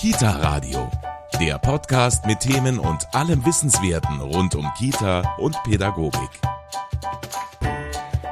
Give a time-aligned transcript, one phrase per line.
[0.00, 0.90] Kita Radio,
[1.38, 6.30] der Podcast mit Themen und allem Wissenswerten rund um Kita und Pädagogik.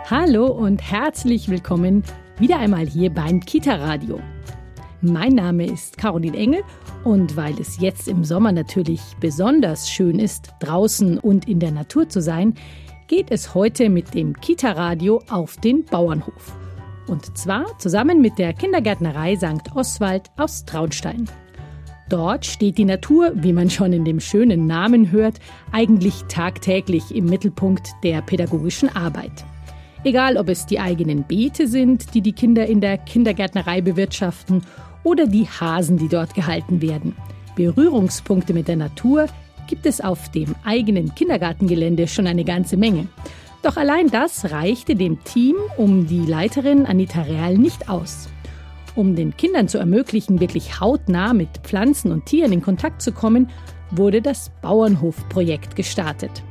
[0.09, 2.05] Hallo und herzlich willkommen
[2.39, 4.19] wieder einmal hier beim Kita Radio.
[5.03, 6.63] Mein Name ist Caroline Engel
[7.05, 12.09] und weil es jetzt im Sommer natürlich besonders schön ist, draußen und in der Natur
[12.09, 12.55] zu sein,
[13.09, 16.57] geht es heute mit dem Kita Radio auf den Bauernhof.
[17.09, 19.77] Und zwar zusammen mit der Kindergärtnerei St.
[19.77, 21.29] Oswald aus Traunstein.
[22.09, 25.39] Dort steht die Natur, wie man schon in dem schönen Namen hört,
[25.73, 29.45] eigentlich tagtäglich im Mittelpunkt der pädagogischen Arbeit.
[30.05, 34.63] Egal, ob es die eigenen Beete sind, die die Kinder in der Kindergärtnerei bewirtschaften,
[35.05, 37.15] oder die Hasen, die dort gehalten werden.
[37.57, 39.27] Berührungspunkte mit der Natur
[39.67, 43.09] gibt es auf dem eigenen Kindergartengelände schon eine ganze Menge.
[43.63, 48.29] Doch allein das reichte dem Team um die Leiterin Anita Real nicht aus.
[48.99, 53.49] Um den Kindern zu ermöglichen, wirklich hautnah mit Pflanzen und Tieren in Kontakt zu kommen,
[53.93, 56.43] wurde das Bauernhofprojekt gestartet.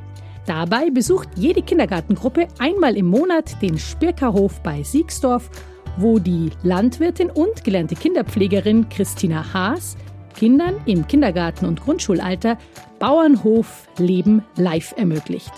[0.45, 5.49] Dabei besucht jede Kindergartengruppe einmal im Monat den Spirkerhof bei Siegsdorf,
[5.97, 9.97] wo die Landwirtin und gelernte Kinderpflegerin Christina Haas
[10.33, 12.57] Kindern im Kindergarten- und Grundschulalter
[12.99, 15.51] Bauernhofleben live ermöglicht.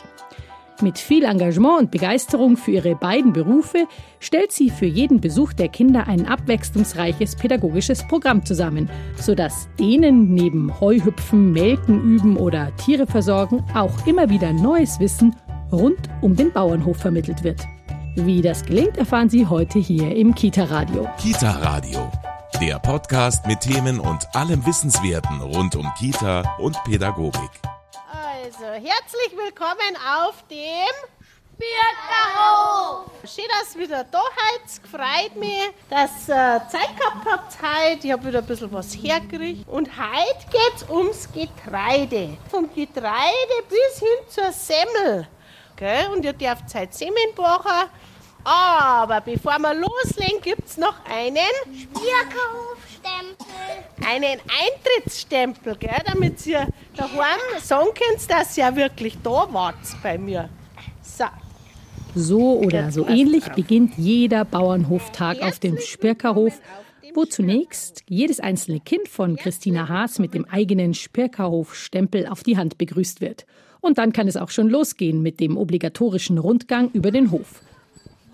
[0.81, 3.85] Mit viel Engagement und Begeisterung für ihre beiden Berufe
[4.19, 10.79] stellt sie für jeden Besuch der Kinder ein abwechslungsreiches pädagogisches Programm zusammen, sodass denen neben
[10.79, 15.35] Heuhüpfen, Melken üben oder Tiere versorgen auch immer wieder neues Wissen
[15.69, 17.59] rund um den Bauernhof vermittelt wird.
[18.15, 21.09] Wie das gelingt, erfahren Sie heute hier im Kita Radio.
[21.21, 22.09] Kita Radio,
[22.61, 27.51] der Podcast mit Themen und allem Wissenswerten rund um Kita und Pädagogik.
[28.59, 30.93] Also, herzlich willkommen auf dem
[31.57, 33.09] Birkerhof.
[33.23, 34.91] Schön, dass ihr wieder da seid.
[34.91, 38.07] Freut mich, dass ihr Zeit gehabt habt heute.
[38.07, 39.65] Ich habe wieder ein bisschen was hergekriegt.
[39.69, 42.37] Und heute geht es ums Getreide.
[42.51, 45.27] Vom Getreide bis hin zur Semmel.
[45.73, 46.07] Okay?
[46.07, 47.89] Und ihr dürft heute Semmeln backen.
[48.43, 51.35] Aber bevor wir loslegen, gibt es noch einen
[51.93, 53.45] Birkerhofstempel.
[54.07, 60.49] einen Eintrittsstempel, gell, damit ihr daheim sagen könnt, dass ihr wirklich da wart bei mir.
[61.01, 61.25] So,
[62.15, 66.59] So oder so ähnlich beginnt jeder Bauernhoftag auf dem Spirkerhof,
[67.13, 72.77] wo zunächst jedes einzelne Kind von Christina Haas mit dem eigenen Spirkerhof-Stempel auf die Hand
[72.77, 73.45] begrüßt wird.
[73.81, 77.61] Und dann kann es auch schon losgehen mit dem obligatorischen Rundgang über den Hof.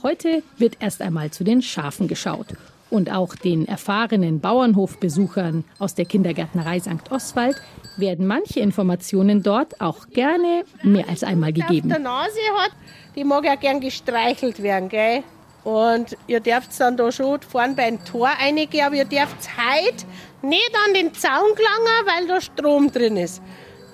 [0.05, 2.45] Heute wird erst einmal zu den Schafen geschaut.
[2.91, 7.09] Und auch den erfahrenen Bauernhofbesuchern aus der Kindergärtnerei St.
[7.09, 7.59] Oswald
[7.97, 11.89] werden manche Informationen dort auch gerne mehr als einmal auf gegeben.
[11.89, 12.69] der Nase hat,
[13.15, 15.23] die mag ja gern gestreichelt werden, gell?
[15.63, 20.05] Und ihr dürft dann da schon vorne beim Tor reingehen, aber ihr dürft heute
[20.43, 23.41] nicht an den Zaun gelangen, weil da Strom drin ist.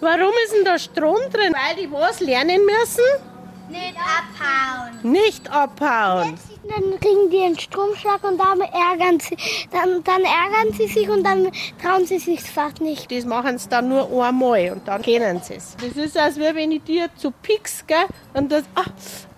[0.01, 1.53] Warum ist denn da Strom drin?
[1.53, 3.30] Weil die was lernen müssen?
[3.69, 5.11] Nicht abhauen.
[5.11, 6.35] Nicht abhauen.
[6.67, 9.35] Dann kriegen die einen Stromschlag und dann ärgern sie,
[9.71, 11.51] dann, dann ärgern sie sich und dann
[11.81, 13.11] trauen sie sich fast nicht.
[13.11, 15.75] Das machen sie dann nur einmal und dann kennen sie es.
[15.77, 18.05] Das ist, als wäre, wenn ich dir zu pieks, gell?
[18.33, 18.85] Und das, ah,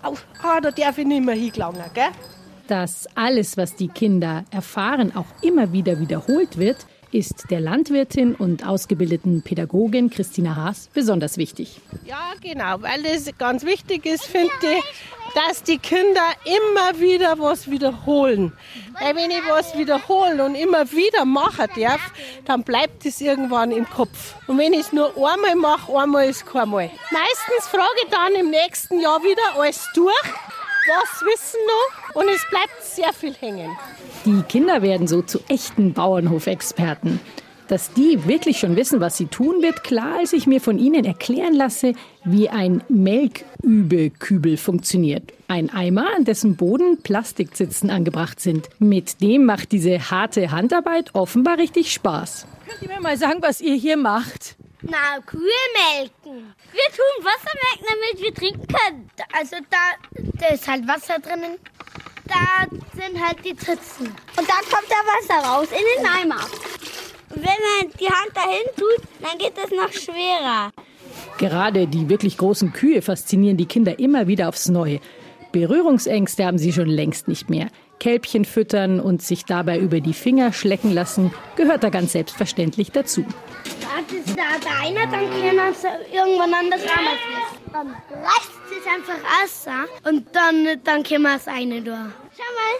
[0.02, 2.10] au, ah, da darf ich nicht mehr hingelangen, gell?
[2.68, 8.66] Dass alles, was die Kinder erfahren, auch immer wieder wiederholt wird, ist der Landwirtin und
[8.66, 11.80] ausgebildeten Pädagogin Christina Haas besonders wichtig.
[12.04, 14.84] Ja, genau, weil das ganz wichtig ist, finde ich,
[15.34, 18.52] dass die Kinder immer wieder was wiederholen.
[19.00, 22.00] Weil wenn ich was wiederholen und immer wieder machen darf,
[22.44, 24.34] dann bleibt es irgendwann im Kopf.
[24.46, 26.90] Und wenn ich es nur einmal mache, einmal ist kein Mal.
[27.10, 30.12] Meistens frage ich dann im nächsten Jahr wieder alles durch,
[30.86, 33.70] was wissen noch und es bleibt sehr viel hängen.
[34.24, 37.20] Die Kinder werden so zu echten Bauernhofexperten.
[37.68, 41.06] Dass die wirklich schon wissen, was sie tun, wird klar, als ich mir von ihnen
[41.06, 45.32] erklären lasse, wie ein Melkübekübel funktioniert.
[45.48, 48.68] Ein Eimer, an dessen Boden Plastikzitzen angebracht sind.
[48.78, 52.46] Mit dem macht diese harte Handarbeit offenbar richtig Spaß.
[52.68, 54.56] Könnt ihr mir mal sagen, was ihr hier macht?
[54.86, 55.40] Na, Kühe
[55.90, 56.54] melken.
[56.72, 59.10] Wir tun Wasser melken, damit wir trinken können.
[59.32, 61.58] Also da, da ist halt Wasser drinnen.
[62.26, 64.06] Da sind halt die Zitzen.
[64.06, 64.96] Und da kommt da
[65.36, 66.44] Wasser raus in den Eimer.
[67.30, 70.70] Und wenn man die Hand dahin tut, dann geht das noch schwerer.
[71.38, 75.00] Gerade die wirklich großen Kühe faszinieren die Kinder immer wieder aufs Neue.
[75.52, 77.68] Berührungsängste haben sie schon längst nicht mehr.
[78.04, 83.24] Kälbchen füttern und sich dabei über die Finger schlecken lassen, gehört da ganz selbstverständlich dazu.
[83.80, 87.32] Da ist da der eine, dann kann man es irgendwann anders anlassen.
[87.72, 89.66] Dann reißt es einfach aus
[90.04, 91.96] und dann, dann können wir es eine durch.
[92.36, 92.74] Schau mal.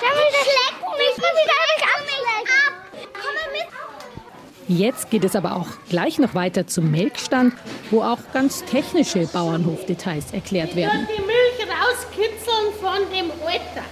[0.00, 1.10] Schau mal, das schleckt mich.
[1.12, 3.12] Ich will wieder nicht abschlecken.
[3.12, 4.78] Komm mal mit.
[4.80, 7.54] Jetzt geht es aber auch gleich noch weiter zum Melkstand,
[7.92, 11.06] wo auch ganz technische Bauernhofdetails erklärt werden.
[11.06, 13.84] die Milch rauskitzeln von dem Alter.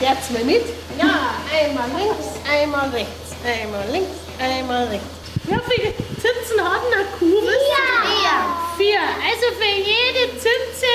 [0.00, 0.62] Jetzt mal mit?
[0.96, 5.06] Ja, einmal links, einmal rechts, einmal links, einmal rechts.
[5.44, 7.40] Wie viele Zitzen hat eine Kuh?
[7.40, 8.36] Vier.
[8.76, 9.00] Vier.
[9.00, 10.86] Also für jede Zitze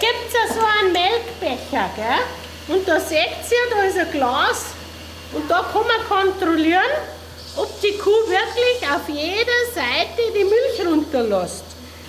[0.00, 1.88] gibt es so einen Melkbecher.
[1.94, 2.76] Gell?
[2.76, 4.66] Und da seht ihr, da ist ein Glas.
[5.32, 6.82] Und da kann man kontrollieren,
[7.56, 11.64] ob die Kuh wirklich auf jeder Seite die Milch runterlässt.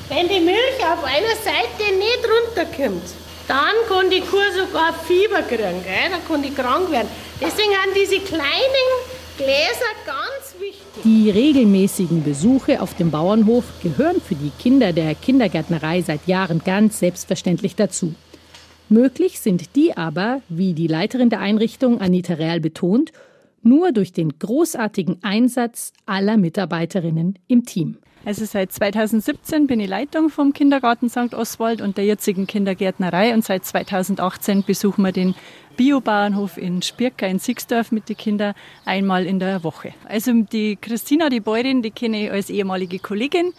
[0.08, 3.04] Wenn die Milch auf einer Seite nicht runterkommt,
[3.50, 6.10] dann kann die Kuh sogar Fieber kriegen, gell?
[6.12, 7.08] dann kann die krank werden.
[7.42, 8.90] Deswegen haben diese kleinen
[9.38, 11.04] Gläser ganz wichtig.
[11.04, 17.00] Die regelmäßigen Besuche auf dem Bauernhof gehören für die Kinder der Kindergärtnerei seit Jahren ganz
[17.00, 18.14] selbstverständlich dazu.
[18.88, 23.12] Möglich sind die aber, wie die Leiterin der Einrichtung Anita Real betont,
[23.64, 27.98] nur durch den großartigen Einsatz aller Mitarbeiterinnen im Team.
[28.26, 31.34] Also seit 2017 bin ich Leitung vom Kindergarten St.
[31.34, 35.36] Oswald und der jetzigen Kindergärtnerei und seit 2018 besuchen wir den
[35.78, 39.94] Biobauernhof in Spirka in Sixdorf mit den Kindern einmal in der Woche.
[40.04, 43.54] Also die Christina, die Bäuerin, die kenne ich als ehemalige Kollegin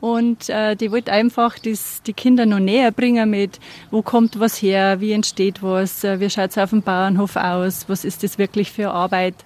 [0.00, 3.60] und äh, die wollte einfach das, die Kinder noch näher bringen mit,
[3.92, 7.84] wo kommt was her, wie entsteht was, äh, wie schaut es auf dem Bauernhof aus,
[7.88, 9.36] was ist das wirklich für Arbeit.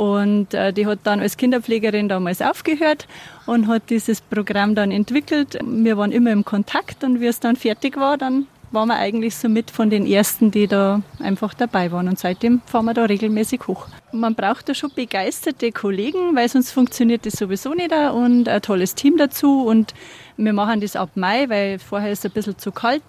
[0.00, 3.06] Und äh, die hat dann als Kinderpflegerin damals aufgehört
[3.44, 5.58] und hat dieses Programm dann entwickelt.
[5.62, 9.36] Wir waren immer im Kontakt und wie es dann fertig war, dann waren wir eigentlich
[9.36, 12.08] so mit von den ersten, die da einfach dabei waren.
[12.08, 13.86] Und seitdem fahren wir da regelmäßig hoch.
[14.12, 18.94] Man braucht da schon begeisterte Kollegen, weil sonst funktioniert das sowieso nicht und ein tolles
[18.94, 19.64] Team dazu.
[19.64, 19.94] Und
[20.36, 23.02] wir machen das ab Mai, weil vorher ist es ein bisschen zu kalt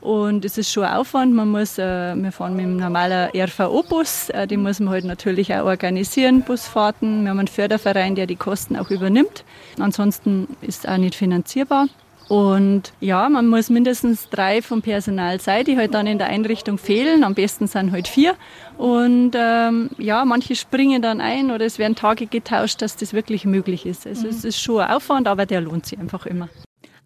[0.00, 1.34] und es ist schon ein Aufwand.
[1.34, 5.52] Man muss, äh, wir fahren mit einem normalen RVO-Bus, äh, den muss man halt natürlich
[5.54, 7.24] auch organisieren, Busfahrten.
[7.24, 9.44] Wir haben einen Förderverein, der die Kosten auch übernimmt.
[9.78, 11.88] Ansonsten ist es auch nicht finanzierbar.
[12.28, 16.76] Und ja, man muss mindestens drei vom Personal sein, die halt dann in der Einrichtung
[16.76, 17.24] fehlen.
[17.24, 18.34] Am besten sind halt vier.
[18.76, 23.46] Und ähm, ja, manche springen dann ein oder es werden Tage getauscht, dass das wirklich
[23.46, 24.06] möglich ist.
[24.06, 24.30] Also mhm.
[24.30, 26.50] es ist schon ein Aufwand, aber der lohnt sich einfach immer.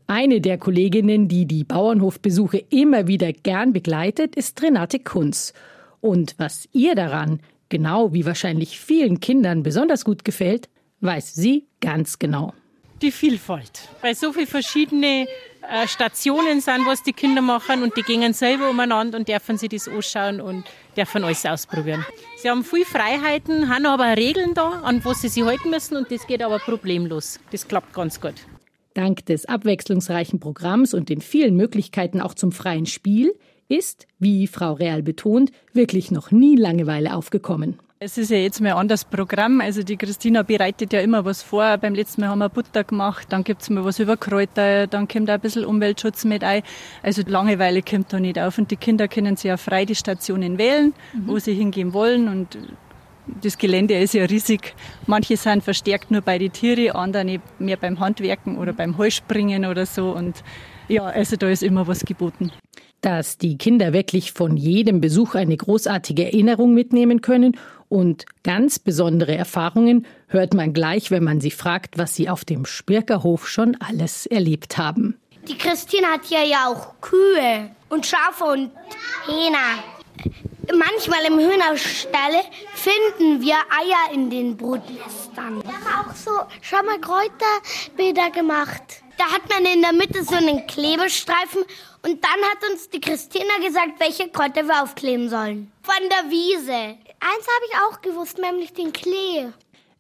[0.09, 5.53] Eine der Kolleginnen, die die Bauernhofbesuche immer wieder gern begleitet, ist Renate Kunz.
[6.01, 7.39] Und was ihr daran,
[7.69, 10.69] genau wie wahrscheinlich vielen Kindern besonders gut gefällt,
[11.01, 12.53] weiß sie ganz genau
[13.03, 13.89] die Vielfalt.
[14.01, 15.27] Weil so viele verschiedene
[15.69, 19.69] äh, Stationen sind, was die Kinder machen und die gehen selber umeinander und dürfen sich
[19.69, 20.65] das anschauen und
[20.97, 22.05] dürfen alles ausprobieren.
[22.37, 26.11] Sie haben viel Freiheiten, haben aber Regeln da, an was sie sich halten müssen und
[26.11, 27.39] das geht aber problemlos.
[27.51, 28.35] Das klappt ganz gut.
[28.95, 33.33] Dank des abwechslungsreichen Programms und den vielen Möglichkeiten auch zum freien Spiel
[33.69, 37.79] ist, wie Frau Real betont, wirklich noch nie Langeweile aufgekommen.
[38.05, 39.61] Es ist ja jetzt mal ein anderes Programm.
[39.61, 41.79] Also die Christina bereitet ja immer was vor.
[41.79, 45.31] Beim letzten Mal haben wir Butter gemacht, dann gibt's mal was über Kräuter, dann kommt
[45.31, 46.65] auch ein bisschen Umweltschutz mit ein.
[47.05, 48.59] Also Langeweile kommt da nicht auf.
[48.59, 51.29] Und die Kinder können sich ja frei die Stationen wählen, mhm.
[51.29, 52.27] wo sie hingehen wollen.
[52.27, 52.59] Und
[53.41, 54.75] das Gelände ist ja riesig.
[55.07, 59.87] Manche sind verstärkt nur bei den Tieren, andere mehr beim Handwerken oder beim Heuspringen oder
[59.87, 60.11] so.
[60.11, 60.43] Und
[60.89, 62.51] ja, also da ist immer was geboten.
[63.03, 67.59] Dass die Kinder wirklich von jedem Besuch eine großartige Erinnerung mitnehmen können
[67.89, 72.65] und ganz besondere Erfahrungen hört man gleich, wenn man sie fragt, was sie auf dem
[72.65, 75.19] Spirkerhof schon alles erlebt haben.
[75.49, 78.71] Die Christine hat hier ja auch Kühe und Schafe und
[79.27, 79.83] Hähner.
[80.73, 82.45] Manchmal im Hühnerstall
[82.75, 85.63] finden wir Eier in den Brutnestern.
[85.63, 86.31] Wir haben auch so
[86.61, 89.03] schon mal Kräuterbilder gemacht.
[89.19, 91.63] Da hat man in der Mitte so einen Klebestreifen
[92.05, 95.71] und dann hat uns die Christina gesagt, welche Kräuter wir aufkleben sollen.
[95.83, 96.73] Von der Wiese.
[96.73, 99.51] Eins habe ich auch gewusst, nämlich den Klee.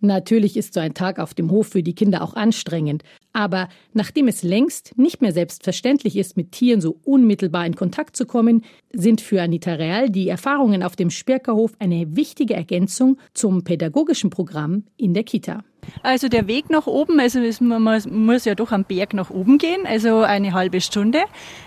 [0.01, 3.05] Natürlich ist so ein Tag auf dem Hof für die Kinder auch anstrengend.
[3.33, 8.27] Aber nachdem es längst nicht mehr selbstverständlich ist, mit Tieren so unmittelbar in Kontakt zu
[8.27, 14.31] kommen, sind für Anita Real die Erfahrungen auf dem Spirkerhof eine wichtige Ergänzung zum pädagogischen
[14.31, 15.65] Programm in der Kita.
[16.05, 19.85] Also der Weg nach oben, also man muss ja doch am Berg nach oben gehen,
[19.85, 21.23] also eine halbe Stunde.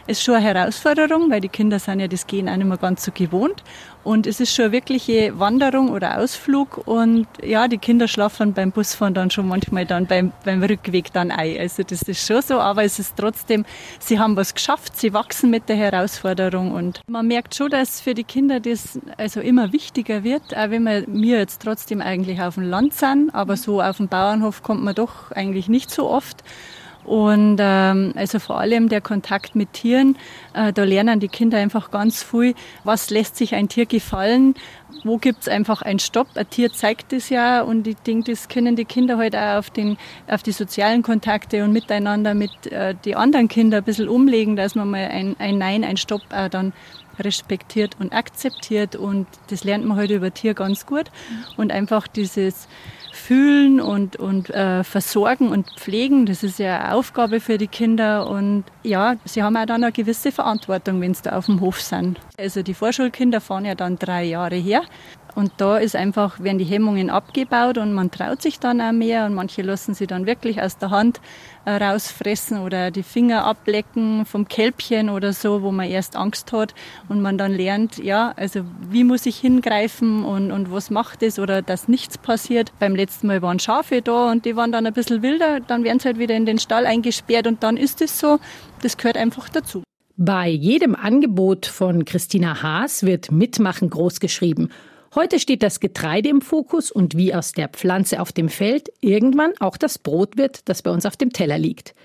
[0.07, 3.03] Ist schon eine Herausforderung, weil die Kinder sind ja das Gehen auch nicht mehr ganz
[3.03, 3.63] so gewohnt.
[4.05, 6.87] Und es ist schon eine wirkliche Wanderung oder Ausflug.
[6.87, 11.31] Und ja, die Kinder schlafen beim Busfahren dann schon manchmal dann beim, beim Rückweg dann
[11.31, 11.54] ein.
[11.59, 13.65] Also das ist schon so, aber es ist trotzdem,
[13.99, 16.71] sie haben was geschafft, sie wachsen mit der Herausforderung.
[16.71, 20.83] Und man merkt schon, dass für die Kinder das also immer wichtiger wird, auch wenn
[20.83, 24.83] wir, wir jetzt trotzdem eigentlich auf dem Land sind, aber so auf dem Bauernhof kommt
[24.83, 26.43] man doch eigentlich nicht so oft.
[27.05, 30.17] Und ähm, also vor allem der Kontakt mit Tieren,
[30.53, 34.55] äh, da lernen die Kinder einfach ganz viel, was lässt sich ein Tier gefallen,
[35.03, 36.27] wo gibt's einfach einen Stopp.
[36.35, 39.69] Ein Tier zeigt es ja und ich denke, das können die Kinder halt auch auf,
[39.69, 39.97] den,
[40.27, 44.73] auf die sozialen Kontakte und miteinander mit äh, die anderen Kinder ein bisschen umlegen, dass
[44.73, 46.73] man mal ein, ein Nein, ein Stopp auch dann
[47.19, 48.95] respektiert und akzeptiert.
[48.95, 51.11] Und das lernt man heute über Tier ganz gut.
[51.55, 52.67] Und einfach dieses
[53.15, 58.27] Fühlen und, und äh, Versorgen und Pflegen, das ist ja eine Aufgabe für die Kinder.
[58.27, 61.81] Und ja, sie haben auch dann eine gewisse Verantwortung, wenn sie da auf dem Hof
[61.81, 62.19] sind.
[62.37, 64.83] Also die Vorschulkinder fahren ja dann drei Jahre her
[65.35, 69.25] und da ist einfach, werden die Hemmungen abgebaut und man traut sich dann auch mehr
[69.25, 71.19] und manche lassen sie dann wirklich aus der Hand
[71.65, 76.73] äh, rausfressen oder die Finger ablecken vom Kälbchen oder so, wo man erst Angst hat
[77.09, 81.37] und man dann lernt, ja, also wie muss ich hingreifen und, und was macht es
[81.37, 82.71] oder dass nichts passiert.
[82.79, 85.99] Beim letzten Mal waren Schafe da und die waren dann ein bisschen wilder, dann werden
[85.99, 88.39] sie halt wieder in den Stall eingesperrt und dann ist es so,
[88.81, 89.83] das gehört einfach dazu.
[90.17, 94.69] Bei jedem Angebot von Christina Haas wird Mitmachen groß geschrieben.
[95.15, 99.53] Heute steht das Getreide im Fokus und wie aus der Pflanze auf dem Feld irgendwann
[99.61, 101.95] auch das Brot wird, das bei uns auf dem Teller liegt.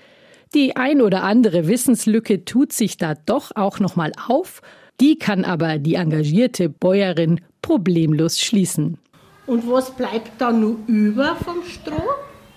[0.53, 4.61] Die ein oder andere Wissenslücke tut sich da doch auch noch mal auf,
[5.01, 8.97] die kann aber die engagierte Bäuerin problemlos schließen.
[9.45, 12.11] Und was bleibt da nur über vom Stroh?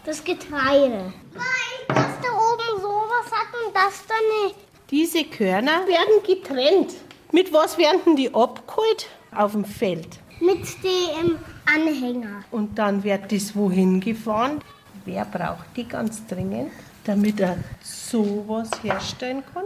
[0.07, 1.13] Das Getreide.
[1.35, 4.15] Nein, das da oben sowas hat und das da
[4.47, 4.57] nicht.
[4.89, 6.95] Diese Körner werden getrennt.
[7.33, 9.09] Mit was werden denn die abgeholt?
[9.35, 10.21] Auf dem Feld.
[10.41, 12.45] Mit dem Anhänger.
[12.51, 14.61] Und dann wird das wohin gefahren?
[15.05, 16.73] Wer braucht die ganz dringend,
[17.05, 19.65] damit er sowas herstellen kann?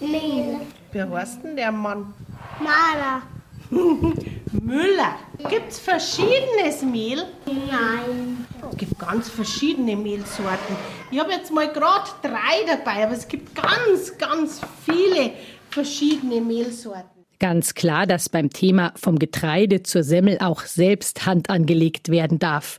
[0.00, 0.60] Mehl.
[0.92, 2.12] Wer heißt denn der Mann?
[2.60, 3.22] Maler.
[4.52, 5.16] Müller.
[5.48, 7.24] Gibt es verschiedenes Mehl?
[7.46, 8.46] Nein.
[8.70, 10.76] Es gibt ganz verschiedene Mehlsorten.
[11.10, 15.32] Ich habe jetzt mal gerade drei dabei, aber es gibt ganz, ganz viele
[15.70, 17.13] verschiedene Mehlsorten.
[17.40, 22.78] Ganz klar, dass beim Thema vom Getreide zur Semmel auch selbst Hand angelegt werden darf.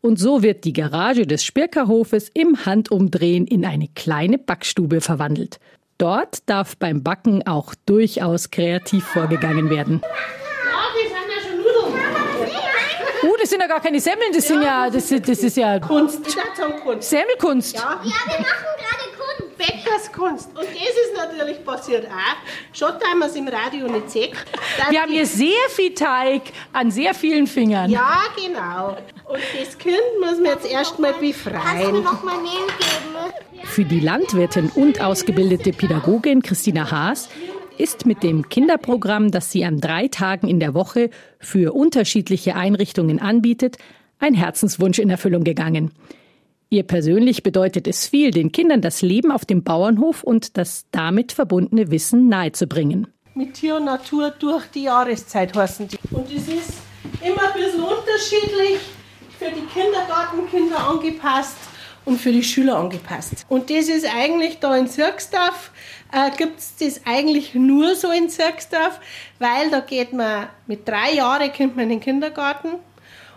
[0.00, 5.58] Und so wird die Garage des Spirkerhofes im Handumdrehen in eine kleine Backstube verwandelt.
[5.96, 10.02] Dort darf beim Backen auch durchaus kreativ vorgegangen werden.
[13.22, 16.36] Uh, das sind ja gar keine Semmeln, das sind ja, das, das ist ja Kunst.
[16.82, 17.08] Kunst.
[17.08, 17.74] Semmelkunst.
[17.76, 19.03] Ja, wir machen gerade.
[19.56, 20.48] Bäckerskunst.
[20.50, 22.72] Und das ist natürlich passiert auch.
[22.72, 24.32] Schon haben wir es im Radio nicht sehen.
[24.90, 26.42] Wir haben hier sehr viel Teig
[26.72, 27.90] an sehr vielen Fingern.
[27.90, 28.96] Ja, genau.
[29.24, 32.02] Und das Kind muss man jetzt erstmal Kannst du befreien.
[32.02, 33.64] noch mal Mehl geben?
[33.64, 37.28] Für die Landwirtin und ausgebildete Pädagogin Christina Haas
[37.78, 43.20] ist mit dem Kinderprogramm, das sie an drei Tagen in der Woche für unterschiedliche Einrichtungen
[43.20, 43.78] anbietet,
[44.20, 45.90] ein Herzenswunsch in Erfüllung gegangen.
[46.74, 51.30] Ihr persönlich bedeutet es viel, den Kindern das Leben auf dem Bauernhof und das damit
[51.30, 53.06] verbundene Wissen nahezubringen.
[53.36, 55.98] Mit Tier und Natur durch die Jahreszeit heißen die.
[56.10, 56.72] Und es ist
[57.22, 58.80] immer ein bisschen unterschiedlich,
[59.38, 61.54] für die Kindergartenkinder angepasst
[62.06, 63.46] und für die Schüler angepasst.
[63.48, 65.70] Und das ist eigentlich da in Sirksdorf,
[66.10, 68.98] äh, gibt es das eigentlich nur so in Sirksdorf,
[69.38, 72.80] weil da geht man mit drei Jahren kommt man in den Kindergarten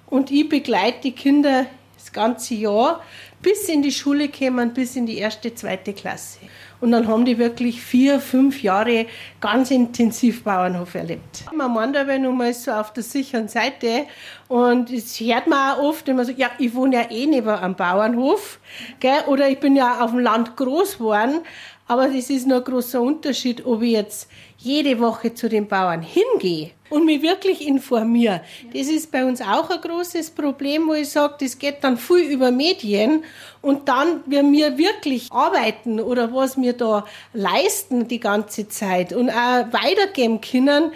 [0.08, 1.68] und ich begleite die Kinder
[2.08, 3.02] das ganze Jahr,
[3.42, 6.40] bis in die Schule kommen, bis in die erste, zweite Klasse.
[6.80, 9.08] Und dann haben die wirklich vier, fünf Jahre
[9.42, 11.46] ganz intensiv Bauernhof erlebt.
[11.56, 14.06] Man meint aber nun mal so auf der sicheren Seite.
[14.48, 17.50] Und das hört man auch oft, wenn man sagt, ja, ich wohne ja eh neben
[17.50, 18.60] am Bauernhof.
[19.00, 19.22] Gell?
[19.28, 21.42] Oder ich bin ja auf dem Land groß geworden.
[21.88, 26.02] Aber das ist noch ein großer Unterschied, ob ich jetzt jede Woche zu den Bauern
[26.02, 28.42] hingehe und mich wirklich informiere.
[28.74, 32.32] Das ist bei uns auch ein großes Problem, wo ich sage, das geht dann viel
[32.32, 33.24] über Medien
[33.62, 39.30] und dann, wenn wir wirklich arbeiten oder was wir da leisten die ganze Zeit und
[39.30, 40.92] auch weitergeben können,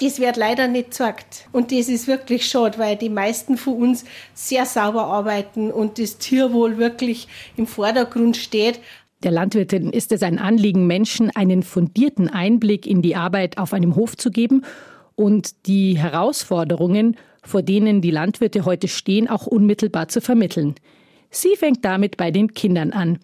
[0.00, 1.48] das wird leider nicht gesagt.
[1.52, 6.18] Und das ist wirklich schade, weil die meisten von uns sehr sauber arbeiten und das
[6.18, 8.80] Tierwohl wirklich im Vordergrund steht.
[9.26, 13.96] Der Landwirtin ist es ein Anliegen, Menschen einen fundierten Einblick in die Arbeit auf einem
[13.96, 14.62] Hof zu geben
[15.16, 20.76] und die Herausforderungen, vor denen die Landwirte heute stehen, auch unmittelbar zu vermitteln.
[21.28, 23.18] Sie fängt damit bei den Kindern an,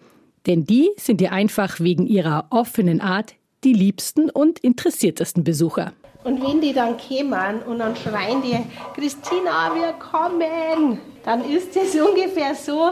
[0.45, 5.93] denn die sind ihr einfach wegen ihrer offenen Art die liebsten und interessiertesten Besucher.
[6.25, 8.57] Und wenn die dann kämen und dann schreien die,
[8.93, 12.91] Christina, wir kommen, dann ist es ungefähr so,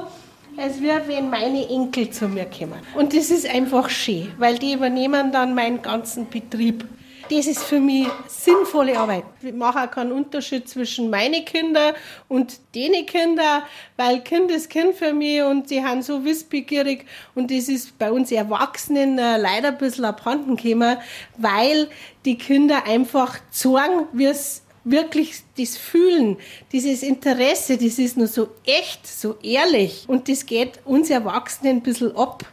[0.57, 2.79] als wäre, wenn meine Enkel zu mir kommen.
[2.95, 6.85] Und das ist einfach schön, weil die übernehmen dann meinen ganzen Betrieb.
[7.31, 9.23] das ist für mich sinnvolle Arbeit.
[9.41, 11.93] Ich mache auch keinen Unterschied zwischen meine Kinder
[12.27, 13.63] und denen Kinder,
[13.95, 18.11] weil Kind ist Kind für mich und sie haben so wissbegierig und das ist bei
[18.11, 20.97] uns Erwachsenen äh, leider ein bisschen abhanden gekommen,
[21.37, 21.87] weil
[22.25, 26.37] die Kinder einfach zeigen, wie es wirklich das Fühlen,
[26.71, 31.83] dieses Interesse, das ist nur so echt, so ehrlich und das geht uns Erwachsenen ein
[31.83, 32.45] bisschen ab.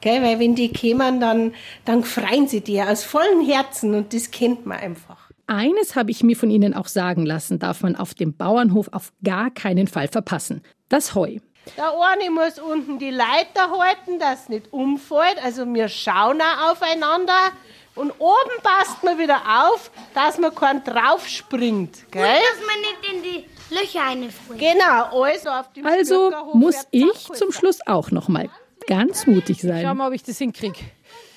[0.00, 0.22] Gell?
[0.22, 4.66] Weil wenn die kämen, dann, dann freuen sie dir aus vollem Herzen und das kennt
[4.66, 5.30] man einfach.
[5.46, 9.12] Eines habe ich mir von Ihnen auch sagen lassen, darf man auf dem Bauernhof auf
[9.24, 10.62] gar keinen Fall verpassen.
[10.88, 11.38] Das Heu.
[11.76, 15.42] Der eine muss unten die Leiter halten, dass es nicht umfällt.
[15.42, 17.52] Also wir schauen auch aufeinander.
[17.94, 22.10] Und oben passt man wieder auf, dass man keinen draufspringt.
[22.10, 22.22] Gell?
[22.22, 24.58] Und dass man nicht in die Löcher reinfällt.
[24.58, 28.48] Genau, also auf dem Also muss ich zum Schluss auch noch mal
[28.86, 29.82] ganz mutig sein.
[29.84, 30.78] Schau mal, ob ich das hinkriege.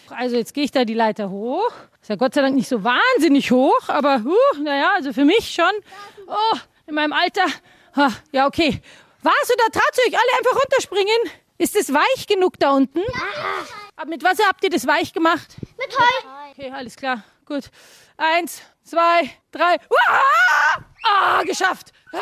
[0.09, 1.71] Also jetzt gehe ich da die Leiter hoch.
[2.01, 5.53] Ist ja Gott sei Dank nicht so wahnsinnig hoch, aber uh, naja, also für mich
[5.53, 5.71] schon.
[6.27, 6.57] Oh,
[6.87, 7.45] in meinem Alter.
[7.95, 8.81] Ha, ja, okay.
[9.23, 9.49] Was?
[9.51, 11.31] Oder traut ihr euch alle einfach runterspringen?
[11.57, 12.99] Ist es weich genug da unten?
[12.99, 13.05] Ja.
[13.95, 15.55] Aber mit was habt ihr das weich gemacht?
[15.77, 16.44] Mit Heu.
[16.57, 17.23] Okay, alles klar.
[17.45, 17.69] Gut.
[18.15, 19.75] Eins, zwei, drei.
[19.89, 20.85] Uah!
[21.03, 21.91] Ah, geschafft.
[22.13, 22.21] Ja,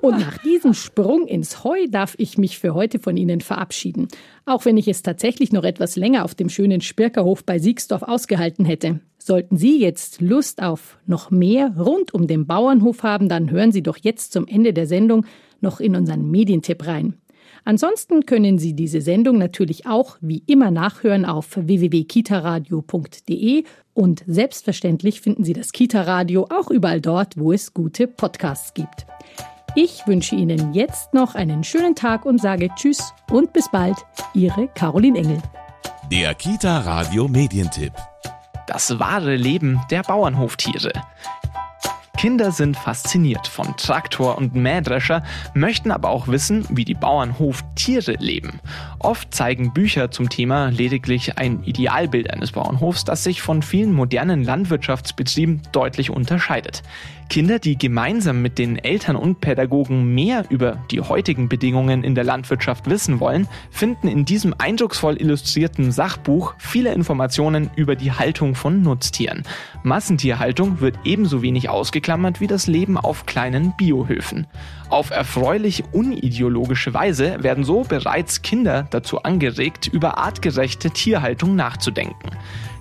[0.00, 4.08] und nach diesem Sprung ins Heu darf ich mich für heute von Ihnen verabschieden.
[4.46, 8.64] Auch wenn ich es tatsächlich noch etwas länger auf dem schönen Spirkerhof bei Siegsdorf ausgehalten
[8.64, 9.00] hätte.
[9.18, 13.82] Sollten Sie jetzt Lust auf noch mehr rund um den Bauernhof haben, dann hören Sie
[13.82, 15.26] doch jetzt zum Ende der Sendung
[15.60, 17.18] noch in unseren Medientipp rein.
[17.64, 25.44] Ansonsten können Sie diese Sendung natürlich auch wie immer nachhören auf www.kitaradio.de und selbstverständlich finden
[25.44, 29.06] Sie das Kita-Radio auch überall dort, wo es gute Podcasts gibt.
[29.76, 33.96] Ich wünsche Ihnen jetzt noch einen schönen Tag und sage Tschüss und bis bald.
[34.34, 35.42] Ihre Caroline Engel.
[36.12, 37.94] Der Kita Radio Medientipp.
[38.66, 40.92] Das wahre Leben der Bauernhoftiere.
[42.16, 48.60] Kinder sind fasziniert von Traktor und Mähdrescher, möchten aber auch wissen, wie die Bauernhoftiere leben.
[48.98, 54.44] Oft zeigen Bücher zum Thema lediglich ein Idealbild eines Bauernhofs, das sich von vielen modernen
[54.44, 56.82] Landwirtschaftsbetrieben deutlich unterscheidet.
[57.28, 62.24] Kinder, die gemeinsam mit den Eltern und Pädagogen mehr über die heutigen Bedingungen in der
[62.24, 68.82] Landwirtschaft wissen wollen, finden in diesem eindrucksvoll illustrierten Sachbuch viele Informationen über die Haltung von
[68.82, 69.42] Nutztieren.
[69.82, 74.46] Massentierhaltung wird ebenso wenig ausgeklammert wie das Leben auf kleinen Biohöfen.
[74.88, 82.30] Auf erfreulich unideologische Weise werden so bereits Kinder dazu angeregt, über artgerechte Tierhaltung nachzudenken.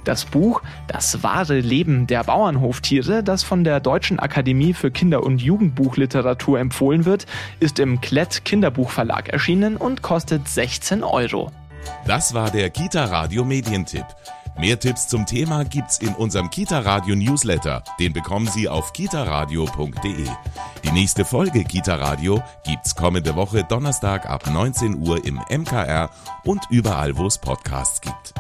[0.04, 5.42] Das Buch Das wahre Leben der Bauernhoftiere, das von der Deutschen Akademie für Kinder- und
[5.42, 7.26] Jugendbuchliteratur empfohlen wird,
[7.60, 11.52] ist im Klett Kinderbuchverlag erschienen und kostet 16 Euro.
[12.06, 14.06] Das war der Kita Radio Medientipp.
[14.60, 17.84] Mehr Tipps zum Thema gibt's in unserem Kita Radio Newsletter.
[18.00, 20.28] Den bekommen Sie auf kitaradio.de.
[20.84, 26.12] Die nächste Folge Kita Radio gibt's kommende Woche Donnerstag ab 19 Uhr im MKR
[26.44, 28.36] und überall, wo es Podcasts gibt.